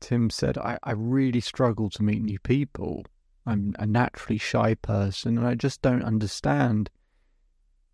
[0.00, 3.04] Tim said, I, I really struggle to meet new people.
[3.46, 6.90] I'm a naturally shy person and I just don't understand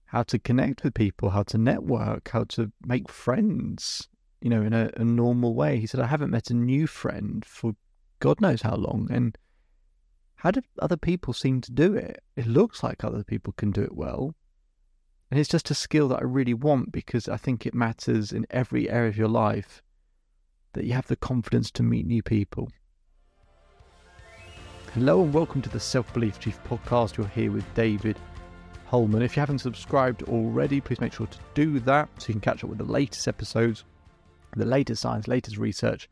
[0.07, 4.09] how to connect with people, how to network, how to make friends,
[4.41, 5.79] you know, in a, a normal way.
[5.79, 7.75] He said, I haven't met a new friend for
[8.21, 9.09] God knows how long.
[9.11, 9.37] And
[10.37, 12.23] how do other people seem to do it?
[12.37, 14.35] It looks like other people can do it well.
[15.31, 18.47] And it's just a skill that I really want because I think it matters in
[18.51, 19.83] every area of your life
[20.77, 22.71] that you have the confidence to meet new people.
[24.93, 27.17] Hello and welcome to the Self Belief Chief podcast.
[27.17, 28.19] You're here with David
[28.85, 29.23] Hulman.
[29.23, 32.63] If you haven't subscribed already, please make sure to do that so you can catch
[32.63, 33.85] up with the latest episodes,
[34.55, 36.11] the latest science, latest research,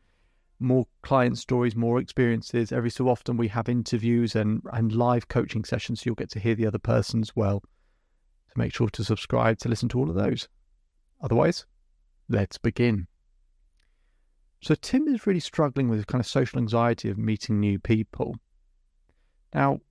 [0.59, 2.71] more client stories, more experiences.
[2.71, 6.39] Every so often we have interviews and, and live coaching sessions, so you'll get to
[6.39, 7.61] hear the other person as well.
[8.47, 10.47] So make sure to subscribe to listen to all of those.
[11.21, 11.67] Otherwise,
[12.27, 13.07] let's begin.
[14.65, 18.35] So Tim is really struggling with kind of social anxiety of meeting new people.
[19.53, 19.81] Now,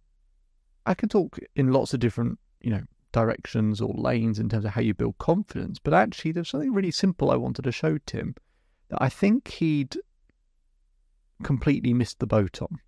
[0.85, 4.73] I can talk in lots of different, you know, directions or lanes in terms of
[4.73, 8.35] how you build confidence, but actually there's something really simple I wanted to show Tim
[8.89, 9.97] that I think he'd
[11.45, 12.81] completely missed the boat on.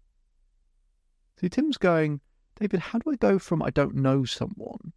[1.41, 2.21] See, Tim's going,
[2.59, 4.93] David, how do I go from I don't know someone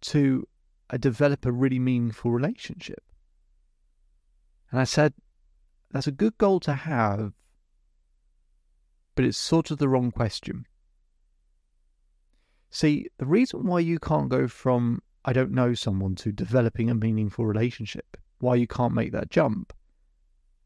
[0.00, 0.44] to
[0.90, 3.04] I develop a really meaningful relationship?
[4.72, 5.14] And I said,
[5.90, 7.32] that's a good goal to have,
[9.14, 10.66] but it's sort of the wrong question.
[12.70, 16.94] See, the reason why you can't go from I don't know someone to developing a
[16.94, 19.72] meaningful relationship, why you can't make that jump,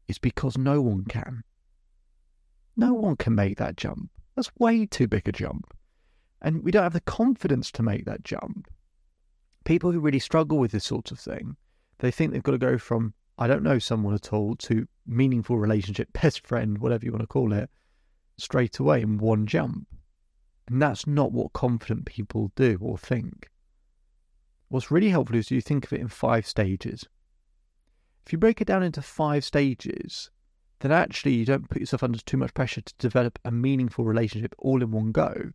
[0.07, 1.43] is because no one can.
[2.77, 4.11] No one can make that jump.
[4.35, 5.73] That's way too big a jump.
[6.41, 8.67] And we don't have the confidence to make that jump.
[9.63, 11.57] People who really struggle with this sort of thing,
[11.99, 15.57] they think they've got to go from I don't know someone at all to meaningful
[15.57, 17.69] relationship, best friend, whatever you want to call it,
[18.37, 19.87] straight away in one jump.
[20.67, 23.49] And that's not what confident people do or think.
[24.69, 27.05] What's really helpful is you think of it in five stages.
[28.25, 30.31] If you break it down into five stages,
[30.79, 34.55] then actually you don't put yourself under too much pressure to develop a meaningful relationship
[34.57, 35.51] all in one go.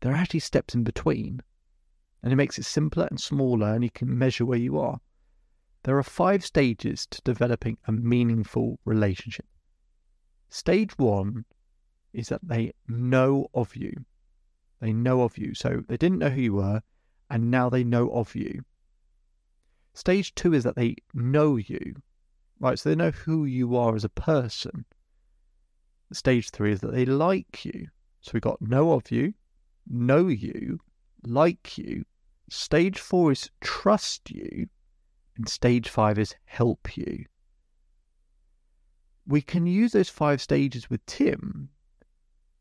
[0.00, 1.42] There are actually steps in between.
[2.22, 5.00] And it makes it simpler and smaller, and you can measure where you are.
[5.84, 9.46] There are five stages to developing a meaningful relationship.
[10.48, 11.44] Stage one
[12.12, 14.04] is that they know of you.
[14.80, 15.54] They know of you.
[15.54, 16.82] So they didn't know who you were,
[17.30, 18.62] and now they know of you.
[19.94, 21.94] Stage two is that they know you,
[22.60, 22.78] right?
[22.78, 24.84] So they know who you are as a person.
[26.12, 27.88] Stage three is that they like you.
[28.20, 29.34] So we got know of you,
[29.86, 30.80] know you,
[31.24, 32.04] like you.
[32.48, 34.68] Stage four is trust you.
[35.38, 37.24] And stage five is help you.
[39.26, 41.68] We can use those five stages with Tim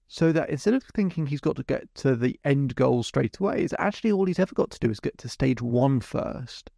[0.08, 3.62] so that instead of thinking he's got to get to the end goal straight away,
[3.62, 6.72] it's actually all he's ever got to do is get to stage one first.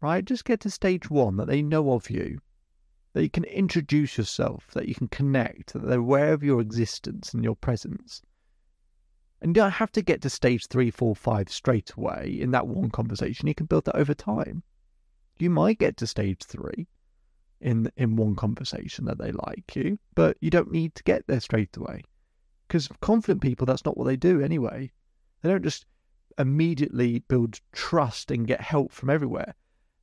[0.00, 0.24] Right?
[0.24, 2.40] Just get to stage one that they know of you,
[3.14, 7.32] that you can introduce yourself, that you can connect, that they're aware of your existence
[7.32, 8.22] and your presence.
[9.44, 12.66] And you don't have to get to stage three, four, five straight away in that
[12.66, 13.46] one conversation.
[13.46, 14.62] You can build that over time.
[15.38, 16.88] You might get to stage three
[17.60, 21.40] in in one conversation that they like you, but you don't need to get there
[21.40, 22.04] straight away.
[22.66, 24.90] Because confident people, that's not what they do anyway.
[25.42, 25.84] They don't just
[26.38, 29.54] immediately build trust and get help from everywhere.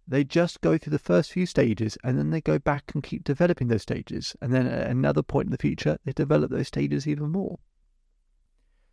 [0.08, 3.24] They just go through the first few stages and then they go back and keep
[3.24, 4.36] developing those stages.
[4.40, 7.58] And then at another point in the future, they develop those stages even more.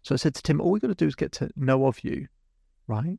[0.09, 2.03] So I said to Tim, all we've got to do is get to know of
[2.03, 2.29] you,
[2.87, 3.19] right?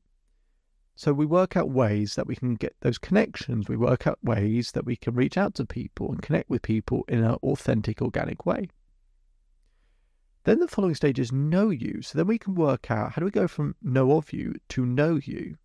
[0.95, 3.69] So we work out ways that we can get those connections.
[3.69, 7.03] We work out ways that we can reach out to people and connect with people
[7.07, 8.69] in an authentic, organic way.
[10.45, 12.01] Then the following stage is know you.
[12.01, 14.83] So then we can work out how do we go from know of you to
[14.83, 15.57] know you,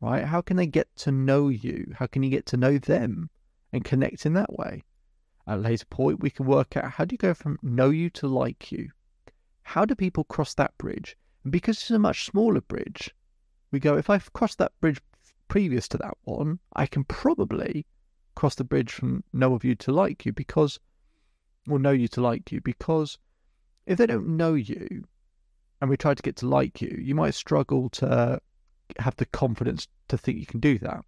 [0.00, 0.24] right?
[0.24, 1.92] How can they get to know you?
[1.98, 3.28] How can you get to know them
[3.70, 4.84] and connect in that way?
[5.46, 8.08] At a later point, we can work out how do you go from know you
[8.08, 8.88] to like you?
[9.72, 11.14] How do people cross that bridge?
[11.44, 13.14] And because it's a much smaller bridge,
[13.70, 14.98] we go, if I've crossed that bridge
[15.48, 17.84] previous to that one, I can probably
[18.34, 20.80] cross the bridge from know of you to like you because,
[21.68, 23.18] or know you to like you, because
[23.84, 25.04] if they don't know you
[25.82, 28.40] and we try to get to like you, you might struggle to
[28.98, 31.04] have the confidence to think you can do that.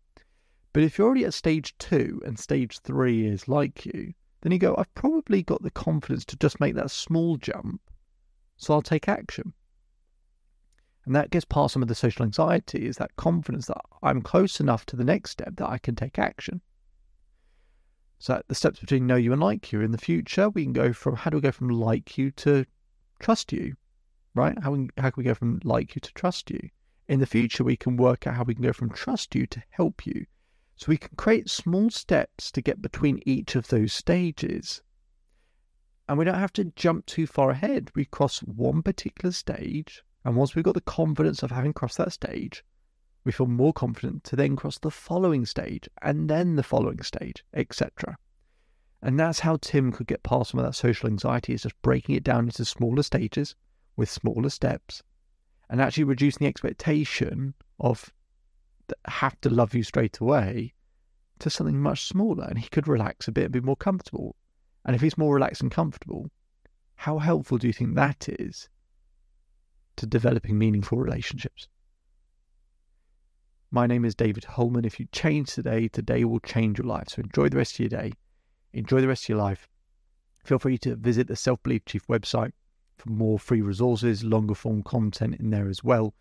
[0.75, 4.59] But if you're already at stage two and stage three is like you, then you
[4.59, 7.81] go, I've probably got the confidence to just make that small jump
[8.61, 9.55] so I'll take action.
[11.07, 14.61] And that gets past some of the social anxiety is that confidence that I'm close
[14.61, 16.61] enough to the next step that I can take action.
[18.19, 19.81] So the steps between know you and like you.
[19.81, 22.67] In the future, we can go from how do we go from like you to
[23.19, 23.77] trust you,
[24.35, 24.57] right?
[24.63, 26.69] How, we, how can we go from like you to trust you?
[27.09, 29.63] In the future, we can work out how we can go from trust you to
[29.71, 30.27] help you.
[30.77, 34.83] So we can create small steps to get between each of those stages.
[36.11, 37.93] And we don't have to jump too far ahead.
[37.95, 40.03] We cross one particular stage.
[40.25, 42.65] And once we've got the confidence of having crossed that stage,
[43.23, 47.45] we feel more confident to then cross the following stage and then the following stage,
[47.55, 48.19] etc.
[49.01, 52.17] And that's how Tim could get past some of that social anxiety is just breaking
[52.17, 53.55] it down into smaller stages
[53.95, 55.05] with smaller steps
[55.69, 58.13] and actually reducing the expectation of
[59.05, 60.75] have to love you straight away
[61.39, 64.35] to something much smaller and he could relax a bit and be more comfortable.
[64.85, 66.31] And if he's more relaxed and comfortable,
[66.95, 68.69] how helpful do you think that is
[69.97, 71.69] to developing meaningful relationships?
[73.71, 74.85] My name is David Hulman.
[74.85, 77.09] If you change today, today will change your life.
[77.11, 78.13] So enjoy the rest of your day.
[78.73, 79.69] Enjoy the rest of your life.
[80.45, 82.53] Feel free to visit the Self Belief Chief website
[82.97, 86.15] for more free resources, longer form content in there as well.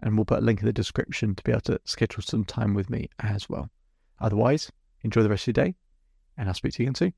[0.00, 2.74] And we'll put a link in the description to be able to schedule some time
[2.74, 3.70] with me as well.
[4.18, 5.74] Otherwise, enjoy the rest of your day,
[6.36, 7.14] and I'll speak to you again soon.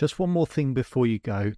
[0.00, 1.52] Just one more thing before you go.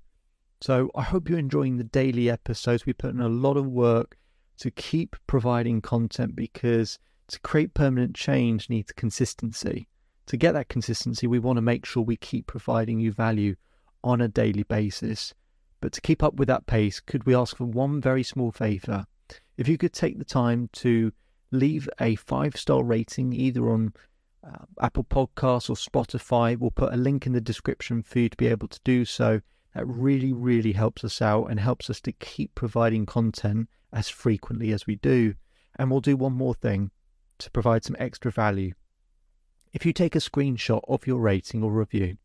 [0.61, 2.85] So I hope you're enjoying the daily episodes.
[2.85, 4.19] We put in a lot of work
[4.59, 6.99] to keep providing content because
[7.29, 9.87] to create permanent change needs consistency.
[10.27, 13.55] To get that consistency, we want to make sure we keep providing you value
[14.03, 15.33] on a daily basis.
[15.81, 19.06] But to keep up with that pace, could we ask for one very small favor?
[19.56, 21.12] If you could take the time to
[21.53, 23.93] leave a five star rating either on
[24.44, 28.37] uh, Apple Podcasts or Spotify, we'll put a link in the description for you to
[28.37, 29.41] be able to do so.
[29.75, 34.73] That really, really helps us out and helps us to keep providing content as frequently
[34.73, 35.35] as we do.
[35.77, 36.91] And we'll do one more thing
[37.39, 38.73] to provide some extra value.
[39.73, 42.19] If you take a screenshot of your rating or review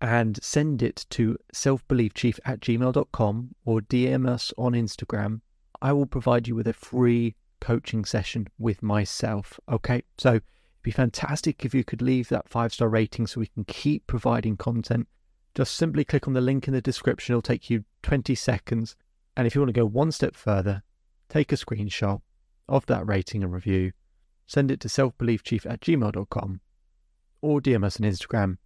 [0.00, 5.42] and send it to selfbeliefchief at gmail.com or DM us on Instagram,
[5.82, 9.60] I will provide you with a free coaching session with myself.
[9.68, 10.40] Okay, so
[10.82, 14.56] be fantastic if you could leave that five star rating so we can keep providing
[14.56, 15.06] content.
[15.54, 18.96] Just simply click on the link in the description, it'll take you 20 seconds
[19.36, 20.82] and if you want to go one step further,
[21.28, 22.20] take a screenshot
[22.68, 23.92] of that rating and review,
[24.46, 26.60] send it to selfbeliefchief at gmail.com
[27.40, 28.56] or DM us on Instagram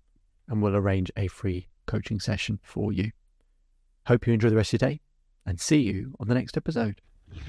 [0.49, 3.11] and we'll arrange a free coaching session for you.
[4.07, 5.01] Hope you enjoy the rest of your day
[5.45, 7.01] and see you on the next episode.